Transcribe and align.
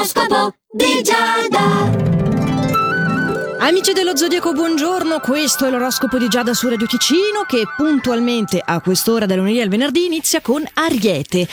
L'oroscopo 0.00 0.54
di 0.72 1.02
Giada. 1.02 2.08
Amici 3.58 3.92
dello 3.92 4.16
Zodiaco, 4.16 4.52
buongiorno. 4.52 5.20
Questo 5.20 5.66
è 5.66 5.70
l'oroscopo 5.70 6.16
di 6.16 6.26
Giada 6.28 6.54
su 6.54 6.70
Radio 6.70 6.86
Ticino 6.86 7.44
che 7.46 7.64
puntualmente 7.76 8.62
a 8.64 8.80
quest'ora 8.80 9.26
da 9.26 9.36
lunedì 9.36 9.60
al 9.60 9.68
venerdì 9.68 10.06
inizia 10.06 10.40
con 10.40 10.66
Ariete. 10.72 11.46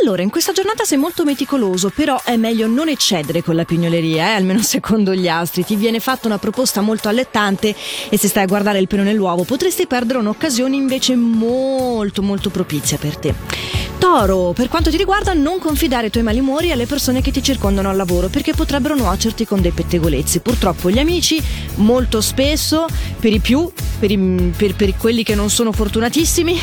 Allora, 0.00 0.22
in 0.22 0.30
questa 0.30 0.52
giornata 0.52 0.84
sei 0.84 0.96
molto 0.96 1.24
meticoloso, 1.24 1.90
però 1.90 2.22
è 2.22 2.36
meglio 2.36 2.68
non 2.68 2.88
eccedere 2.88 3.42
con 3.42 3.56
la 3.56 3.64
pignoleria, 3.64 4.28
eh? 4.28 4.34
almeno 4.34 4.62
secondo 4.62 5.12
gli 5.12 5.26
astri. 5.26 5.64
Ti 5.64 5.74
viene 5.74 5.98
fatta 5.98 6.28
una 6.28 6.38
proposta 6.38 6.80
molto 6.80 7.08
allettante 7.08 7.74
e 8.08 8.16
se 8.16 8.28
stai 8.28 8.44
a 8.44 8.46
guardare 8.46 8.78
il 8.78 8.86
pelo 8.86 9.02
nell'uovo 9.02 9.42
potresti 9.42 9.88
perdere 9.88 10.20
un'occasione 10.20 10.76
invece 10.76 11.16
molto 11.16 12.22
molto 12.22 12.50
propizia 12.50 12.96
per 12.96 13.16
te. 13.16 13.77
Toro, 13.98 14.52
per 14.52 14.68
quanto 14.68 14.90
ti 14.90 14.96
riguarda, 14.96 15.32
non 15.32 15.58
confidare 15.58 16.06
i 16.06 16.10
tuoi 16.10 16.22
malimori 16.22 16.70
alle 16.70 16.86
persone 16.86 17.20
che 17.20 17.32
ti 17.32 17.42
circondano 17.42 17.90
al 17.90 17.96
lavoro 17.96 18.28
perché 18.28 18.52
potrebbero 18.52 18.94
nuocerti 18.94 19.44
con 19.44 19.60
dei 19.60 19.72
pettegolezzi. 19.72 20.38
Purtroppo 20.38 20.88
gli 20.88 20.98
amici, 20.98 21.42
molto 21.76 22.20
spesso, 22.20 22.86
per 23.18 23.32
i 23.32 23.40
più, 23.40 23.70
per, 23.98 24.10
i, 24.10 24.52
per, 24.56 24.76
per 24.76 24.96
quelli 24.96 25.24
che 25.24 25.34
non 25.34 25.50
sono 25.50 25.72
fortunatissimi, 25.72 26.56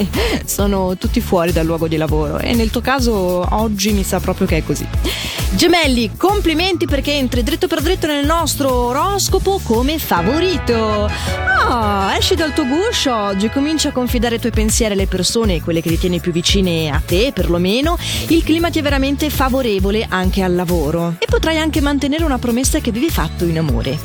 sono 0.46 0.96
tutti 0.96 1.20
fuori 1.20 1.52
dal 1.52 1.66
luogo 1.66 1.88
di 1.88 1.96
lavoro 1.96 2.38
e 2.38 2.54
nel 2.54 2.70
tuo 2.70 2.80
caso 2.80 3.46
oggi 3.54 3.92
mi 3.92 4.02
sa 4.02 4.18
proprio 4.18 4.46
che 4.46 4.56
è 4.56 4.64
così. 4.64 4.86
Gemelli, 5.50 6.16
complimenti 6.16 6.86
perché 6.86 7.14
entri 7.14 7.42
dritto 7.42 7.66
per 7.66 7.80
dritto 7.80 8.06
nel 8.06 8.24
nostro 8.24 8.72
oroscopo 8.72 9.60
come 9.62 9.98
favorito. 9.98 11.10
Ah, 11.70 12.14
esci 12.16 12.34
dal 12.34 12.52
tuo 12.52 12.66
guscio 12.66 13.14
oggi, 13.14 13.48
comincia 13.50 13.88
a 13.88 13.92
confidare 13.92 14.36
i 14.36 14.38
tuoi 14.38 14.52
pensieri 14.52 14.94
alle 14.94 15.06
persone, 15.06 15.60
quelle 15.60 15.80
che 15.80 15.88
ritieni 15.88 16.20
più 16.20 16.32
vicine 16.32 16.90
a 16.90 17.02
te 17.04 17.32
perlomeno. 17.34 17.98
Il 18.28 18.44
clima 18.44 18.70
ti 18.70 18.78
è 18.78 18.82
veramente 18.82 19.30
favorevole 19.30 20.06
anche 20.08 20.42
al 20.42 20.54
lavoro 20.54 21.16
e 21.18 21.26
potrai 21.26 21.58
anche 21.58 21.80
mantenere 21.80 22.24
una 22.24 22.38
promessa 22.38 22.78
che 22.78 22.90
avevi 22.90 23.10
fatto 23.10 23.44
in 23.44 23.58
amore. 23.58 23.98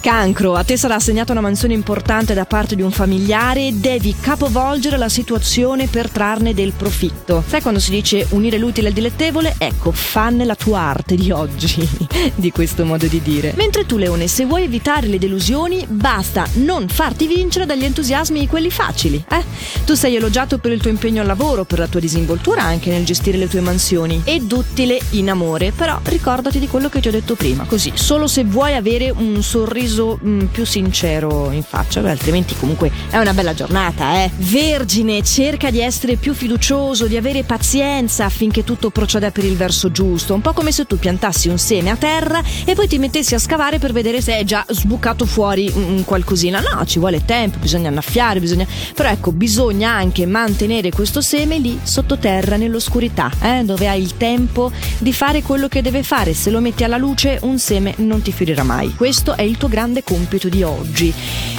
Cancro, 0.00 0.54
a 0.54 0.64
te 0.64 0.78
sarà 0.78 0.94
assegnata 0.94 1.32
una 1.32 1.42
mansione 1.42 1.74
importante 1.74 2.32
da 2.32 2.46
parte 2.46 2.74
di 2.74 2.80
un 2.80 2.90
familiare 2.90 3.66
e 3.66 3.72
devi 3.72 4.16
capovolgere 4.18 4.96
la 4.96 5.10
situazione 5.10 5.88
per 5.88 6.08
trarne 6.08 6.54
del 6.54 6.72
profitto. 6.72 7.44
Sai 7.46 7.60
quando 7.60 7.80
si 7.80 7.90
dice 7.90 8.26
unire 8.30 8.56
l'utile 8.56 8.88
al 8.88 8.94
dilettevole? 8.94 9.56
Ecco, 9.58 9.92
fanne 9.92 10.46
la 10.46 10.54
tua 10.54 10.80
arte 10.80 11.16
di 11.16 11.30
oggi, 11.30 11.86
di 12.34 12.50
questo 12.50 12.86
modo 12.86 13.06
di 13.06 13.20
dire. 13.20 13.52
Mentre 13.56 13.84
tu, 13.84 13.98
Leone, 13.98 14.26
se 14.26 14.46
vuoi 14.46 14.62
evitare 14.62 15.06
le 15.06 15.18
delusioni, 15.18 15.84
basta 15.86 16.46
non 16.54 16.88
farti 16.88 17.26
vincere 17.26 17.66
dagli 17.66 17.84
entusiasmi 17.84 18.40
di 18.40 18.46
quelli 18.46 18.70
facili, 18.70 19.22
eh? 19.28 19.44
Tu 19.84 19.94
sei 19.94 20.16
elogiato 20.16 20.56
per 20.56 20.72
il 20.72 20.80
tuo 20.80 20.90
impegno 20.90 21.20
al 21.20 21.26
lavoro, 21.26 21.64
per 21.64 21.78
la 21.78 21.88
tua 21.88 22.00
disinvoltura 22.00 22.62
anche 22.62 22.90
nel 22.90 23.04
gestire 23.04 23.36
le 23.36 23.48
tue 23.48 23.60
mansioni 23.60 24.22
ed 24.24 24.50
utile 24.50 24.98
in 25.10 25.28
amore, 25.28 25.72
però 25.72 26.00
ricordati 26.04 26.58
di 26.58 26.68
quello 26.68 26.88
che 26.88 27.00
ti 27.00 27.08
ho 27.08 27.12
detto 27.12 27.34
prima, 27.34 27.64
così, 27.64 27.92
solo 27.94 28.26
se 28.26 28.44
vuoi 28.44 28.74
avere 28.74 29.10
un 29.10 29.42
sorriso 29.42 29.88
sorriso 29.90 30.18
mh, 30.20 30.28
mm, 30.28 30.44
più 30.46 30.64
sincero 30.64 31.50
in 31.50 31.62
faccia, 31.62 32.00
beh, 32.00 32.10
altrimenti 32.10 32.54
comunque 32.56 32.90
è 33.10 33.18
una 33.18 33.34
bella 33.34 33.52
giornata, 33.52 34.22
eh. 34.22 34.30
Vergine, 34.36 35.22
cerca 35.22 35.70
di 35.70 35.80
essere 35.80 36.16
più 36.16 36.32
fiducioso, 36.32 37.06
di 37.06 37.16
avere 37.16 37.42
pazienza 37.42 38.24
affinché 38.24 38.64
tutto 38.64 38.90
proceda 38.90 39.30
per 39.30 39.44
il 39.44 39.56
verso 39.56 39.90
giusto, 39.90 40.34
un 40.34 40.40
po' 40.40 40.52
come 40.52 40.72
se 40.72 40.86
tu 40.86 40.98
piantassi 40.98 41.48
un 41.48 41.58
seme 41.58 41.90
a 41.90 41.96
terra 41.96 42.42
e 42.64 42.74
poi 42.74 42.86
ti 42.86 42.98
mettessi 42.98 43.34
a 43.34 43.38
scavare 43.38 43.78
per 43.78 43.92
vedere 43.92 44.20
se 44.20 44.38
è 44.38 44.44
già 44.44 44.64
sbucato 44.68 45.26
fuori 45.26 45.70
un 45.74 46.04
qualcosina. 46.04 46.60
No, 46.60 46.84
ci 46.86 46.98
vuole 46.98 47.24
tempo, 47.24 47.58
bisogna 47.58 47.88
annaffiare, 47.88 48.40
bisogna... 48.40 48.66
Però 48.94 49.08
ecco, 49.08 49.32
bisogna 49.32 49.90
anche 49.90 50.26
mantenere 50.26 50.90
questo 50.90 51.20
seme 51.20 51.58
lì 51.58 51.78
sottoterra, 51.82 52.56
nell'oscurità, 52.56 53.30
eh, 53.40 53.62
dove 53.64 53.88
hai 53.88 54.00
il 54.00 54.16
tempo 54.16 54.70
di 54.98 55.12
fare 55.12 55.42
quello 55.42 55.68
che 55.68 55.82
deve 55.82 56.02
fare. 56.02 56.34
Se 56.34 56.50
lo 56.50 56.60
metti 56.60 56.84
alla 56.84 56.96
luce, 56.96 57.38
un 57.42 57.58
seme 57.58 57.94
non 57.98 58.22
ti 58.22 58.32
fiorirà 58.32 58.62
mai. 58.62 58.94
Questo 58.94 59.34
è 59.34 59.42
il 59.42 59.56
tuo 59.56 59.68
grande 59.68 59.79
grande 59.80 60.04
compito 60.04 60.50
di 60.50 60.62
oggi. 60.62 61.12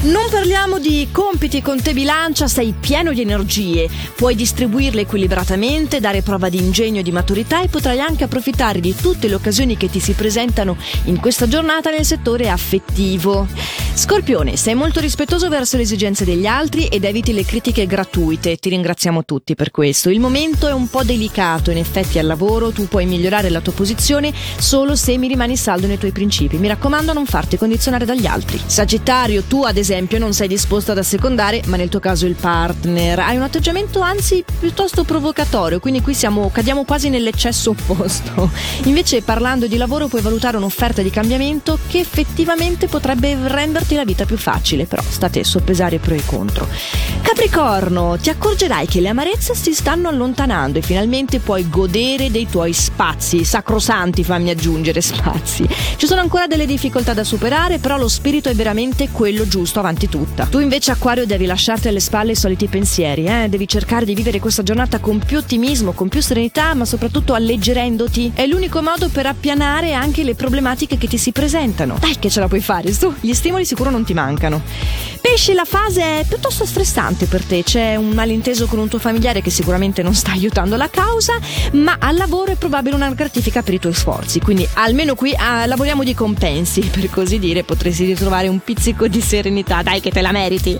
Non 0.03 0.29
parliamo 0.29 0.77
di 0.77 1.07
compiti 1.11 1.61
con 1.61 1.81
te 1.81 1.91
bilancia, 1.93 2.47
sei 2.47 2.73
pieno 2.79 3.13
di 3.13 3.21
energie, 3.21 3.89
puoi 4.15 4.35
distribuirle 4.35 5.01
equilibratamente, 5.01 5.99
dare 5.99 6.21
prova 6.21 6.49
di 6.49 6.57
ingegno 6.57 6.99
e 6.99 7.03
di 7.03 7.11
maturità 7.11 7.63
e 7.63 7.67
potrai 7.67 7.99
anche 7.99 8.23
approfittare 8.23 8.79
di 8.79 8.95
tutte 8.95 9.27
le 9.27 9.35
occasioni 9.35 9.75
che 9.75 9.89
ti 9.89 9.99
si 9.99 10.13
presentano 10.13 10.77
in 11.05 11.19
questa 11.19 11.47
giornata 11.47 11.89
nel 11.89 12.05
settore 12.05 12.49
affettivo. 12.49 13.47
Scorpione, 13.93 14.55
sei 14.55 14.73
molto 14.73 14.99
rispettoso 14.99 15.49
verso 15.49 15.75
le 15.77 15.83
esigenze 15.83 16.23
degli 16.23 16.45
altri 16.45 16.85
ed 16.85 17.03
eviti 17.03 17.33
le 17.33 17.43
critiche 17.43 17.85
gratuite. 17.85 18.55
Ti 18.55 18.69
ringraziamo 18.69 19.25
tutti 19.25 19.53
per 19.53 19.69
questo. 19.69 20.09
Il 20.09 20.19
momento 20.19 20.67
è 20.67 20.71
un 20.71 20.89
po' 20.89 21.03
delicato, 21.03 21.71
in 21.71 21.77
effetti 21.77 22.17
al 22.17 22.25
lavoro 22.25 22.71
tu 22.71 22.87
puoi 22.87 23.05
migliorare 23.05 23.49
la 23.49 23.61
tua 23.61 23.73
posizione 23.73 24.33
solo 24.57 24.95
se 24.95 25.17
mi 25.17 25.27
rimani 25.27 25.57
saldo 25.57 25.87
nei 25.87 25.97
tuoi 25.97 26.11
principi. 26.11 26.57
Mi 26.57 26.69
raccomando 26.69 27.13
non 27.13 27.25
farti 27.25 27.57
condizionare 27.57 28.05
dagli 28.13 28.25
altri. 28.25 28.59
Sagittario, 28.65 29.43
tu 29.43 29.63
ad 29.63 29.77
esempio 29.77 30.19
non 30.19 30.33
sei 30.33 30.47
disposto 30.47 30.91
ad 30.91 30.97
assecondare, 30.97 31.61
ma 31.67 31.77
nel 31.77 31.89
tuo 31.89 31.99
caso 31.99 32.25
il 32.25 32.35
partner. 32.35 33.19
Hai 33.19 33.37
un 33.37 33.43
atteggiamento 33.43 34.01
anzi 34.01 34.43
piuttosto 34.59 35.03
provocatorio, 35.03 35.79
quindi 35.79 36.01
qui 36.01 36.13
siamo, 36.13 36.49
cadiamo 36.51 36.83
quasi 36.83 37.09
nell'eccesso 37.09 37.71
opposto. 37.71 38.49
Invece 38.83 39.21
parlando 39.21 39.67
di 39.67 39.77
lavoro 39.77 40.07
puoi 40.07 40.21
valutare 40.21 40.57
un'offerta 40.57 41.01
di 41.01 41.09
cambiamento 41.09 41.79
che 41.87 41.99
effettivamente 41.99 42.87
potrebbe 42.87 43.37
renderti 43.47 43.95
la 43.95 44.03
vita 44.03 44.25
più 44.25 44.37
facile, 44.37 44.85
però 44.85 45.01
state 45.01 45.43
soppesare 45.43 45.99
pro 45.99 46.15
e 46.15 46.23
contro. 46.25 46.67
Capricorno, 47.21 48.17
ti 48.21 48.29
accorgerai 48.29 48.87
che 48.87 48.99
le 48.99 49.09
amarezze 49.09 49.55
si 49.55 49.73
stanno 49.73 50.09
allontanando 50.09 50.79
e 50.79 50.81
finalmente 50.81 51.39
puoi 51.39 51.69
godere 51.69 52.29
dei 52.29 52.47
tuoi 52.47 52.73
spazi, 52.73 53.45
sacrosanti 53.45 54.23
fammi 54.23 54.49
aggiungere 54.49 54.99
spazi. 54.99 55.67
Ci 55.95 56.07
sono 56.07 56.19
ancora 56.21 56.47
delle 56.47 56.65
difficoltà 56.65 57.13
da 57.13 57.23
superare, 57.23 57.77
però 57.77 57.97
lo 58.01 58.07
spirito 58.07 58.49
è 58.49 58.55
veramente 58.55 59.09
quello 59.11 59.47
giusto 59.47 59.77
avanti 59.77 60.09
tutta. 60.09 60.47
Tu 60.47 60.57
invece 60.57 60.89
Acquario 60.89 61.27
devi 61.27 61.45
lasciarti 61.45 61.87
alle 61.87 61.99
spalle 61.99 62.31
i 62.31 62.35
soliti 62.35 62.65
pensieri, 62.65 63.25
eh? 63.25 63.47
devi 63.47 63.67
cercare 63.67 64.05
di 64.05 64.15
vivere 64.15 64.39
questa 64.39 64.63
giornata 64.63 64.97
con 64.97 65.19
più 65.19 65.37
ottimismo, 65.37 65.91
con 65.91 66.09
più 66.09 66.19
serenità, 66.19 66.73
ma 66.73 66.85
soprattutto 66.85 67.35
alleggerendoti. 67.35 68.31
È 68.33 68.47
l'unico 68.47 68.81
modo 68.81 69.09
per 69.09 69.27
appianare 69.27 69.93
anche 69.93 70.23
le 70.23 70.33
problematiche 70.33 70.97
che 70.97 71.07
ti 71.07 71.19
si 71.19 71.31
presentano. 71.31 71.97
Dai 71.99 72.17
che 72.17 72.31
ce 72.31 72.39
la 72.39 72.47
puoi 72.47 72.61
fare, 72.61 72.91
su, 72.91 73.13
gli 73.19 73.33
stimoli 73.33 73.65
sicuro 73.65 73.91
non 73.91 74.03
ti 74.03 74.15
mancano. 74.15 74.61
Pesci, 75.31 75.53
la 75.53 75.63
fase 75.63 76.19
è 76.19 76.25
piuttosto 76.27 76.65
stressante 76.65 77.25
per 77.25 77.45
te, 77.45 77.63
c'è 77.63 77.95
un 77.95 78.09
malinteso 78.09 78.65
con 78.65 78.79
un 78.79 78.89
tuo 78.89 78.99
familiare 78.99 79.41
che 79.41 79.49
sicuramente 79.49 80.03
non 80.03 80.13
sta 80.13 80.31
aiutando 80.31 80.75
la 80.75 80.89
causa, 80.89 81.39
ma 81.71 81.95
al 82.01 82.17
lavoro 82.17 82.51
è 82.51 82.57
probabile 82.57 82.95
una 82.95 83.09
gratifica 83.13 83.61
per 83.61 83.75
i 83.75 83.79
tuoi 83.79 83.93
sforzi, 83.93 84.41
quindi 84.41 84.67
almeno 84.73 85.15
qui 85.15 85.33
ah, 85.33 85.65
lavoriamo 85.67 86.03
di 86.03 86.13
compensi, 86.13 86.81
per 86.81 87.09
così 87.09 87.39
dire, 87.39 87.63
potresti 87.63 88.03
ritrovare 88.03 88.49
un 88.49 88.59
pizzico 88.59 89.07
di 89.07 89.21
serenità, 89.21 89.81
dai 89.81 90.01
che 90.01 90.11
te 90.11 90.19
la 90.19 90.33
meriti. 90.33 90.77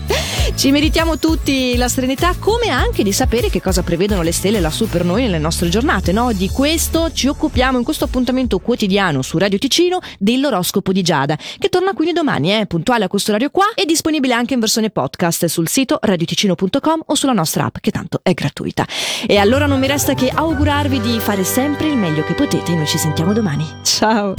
Ci 0.54 0.70
meritiamo 0.70 1.18
tutti 1.18 1.74
la 1.76 1.88
serenità, 1.88 2.34
come 2.38 2.68
anche 2.68 3.02
di 3.02 3.12
sapere 3.12 3.48
che 3.48 3.62
cosa 3.62 3.82
prevedono 3.82 4.20
le 4.20 4.32
stelle 4.32 4.60
lassù 4.60 4.86
per 4.86 5.02
noi 5.02 5.22
nelle 5.22 5.38
nostre 5.38 5.70
giornate, 5.70 6.12
no? 6.12 6.30
Di 6.32 6.50
questo 6.50 7.10
ci 7.12 7.26
occupiamo 7.26 7.78
in 7.78 7.84
questo 7.84 8.04
appuntamento 8.04 8.58
quotidiano 8.58 9.22
su 9.22 9.38
Radio 9.38 9.56
Ticino 9.56 10.00
dell'oroscopo 10.18 10.92
di 10.92 11.00
Giada, 11.00 11.38
che 11.58 11.70
torna 11.70 11.94
quindi 11.94 12.12
domani, 12.12 12.54
eh, 12.54 12.66
puntuale 12.66 13.04
a 13.04 13.08
questo 13.08 13.30
orario 13.30 13.48
qua, 13.48 13.70
è 13.74 13.86
disponibile 13.86 14.34
anche 14.42 14.54
in 14.54 14.60
versione 14.60 14.90
podcast 14.90 15.46
sul 15.46 15.68
sito 15.68 15.98
radioticino.com 16.00 17.02
o 17.06 17.14
sulla 17.14 17.32
nostra 17.32 17.64
app, 17.64 17.76
che 17.80 17.90
tanto 17.90 18.20
è 18.22 18.34
gratuita. 18.34 18.86
E 19.26 19.38
allora 19.38 19.66
non 19.66 19.78
mi 19.78 19.86
resta 19.86 20.14
che 20.14 20.28
augurarvi 20.28 21.00
di 21.00 21.18
fare 21.20 21.44
sempre 21.44 21.86
il 21.86 21.96
meglio 21.96 22.24
che 22.24 22.34
potete 22.34 22.72
e 22.72 22.74
noi 22.74 22.86
ci 22.86 22.98
sentiamo 22.98 23.32
domani. 23.32 23.66
Ciao! 23.82 24.34